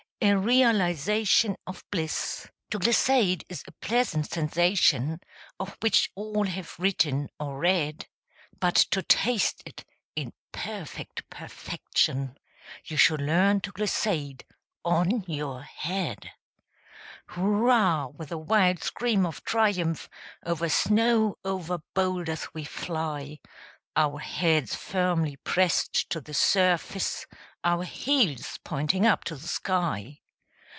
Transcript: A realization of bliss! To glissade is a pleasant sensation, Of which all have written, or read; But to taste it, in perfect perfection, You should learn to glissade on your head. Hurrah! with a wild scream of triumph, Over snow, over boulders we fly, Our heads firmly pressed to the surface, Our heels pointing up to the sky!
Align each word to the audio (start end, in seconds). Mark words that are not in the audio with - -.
A 0.23 0.37
realization 0.37 1.57
of 1.65 1.83
bliss! 1.89 2.45
To 2.69 2.77
glissade 2.77 3.43
is 3.49 3.63
a 3.65 3.71
pleasant 3.71 4.29
sensation, 4.31 5.19
Of 5.59 5.77
which 5.81 6.11
all 6.13 6.45
have 6.45 6.75
written, 6.77 7.27
or 7.39 7.57
read; 7.57 8.07
But 8.59 8.75
to 8.91 9.01
taste 9.01 9.63
it, 9.65 9.83
in 10.15 10.31
perfect 10.51 11.27
perfection, 11.31 12.37
You 12.85 12.97
should 12.97 13.19
learn 13.19 13.61
to 13.61 13.71
glissade 13.71 14.45
on 14.85 15.23
your 15.27 15.63
head. 15.63 16.29
Hurrah! 17.29 18.09
with 18.09 18.31
a 18.31 18.37
wild 18.37 18.83
scream 18.83 19.25
of 19.25 19.43
triumph, 19.43 20.07
Over 20.45 20.69
snow, 20.69 21.39
over 21.43 21.81
boulders 21.95 22.47
we 22.53 22.63
fly, 22.63 23.39
Our 23.97 24.19
heads 24.19 24.73
firmly 24.73 25.35
pressed 25.37 26.09
to 26.11 26.21
the 26.21 26.33
surface, 26.33 27.25
Our 27.63 27.83
heels 27.83 28.57
pointing 28.63 29.05
up 29.05 29.25
to 29.25 29.35
the 29.35 29.49
sky! 29.49 30.19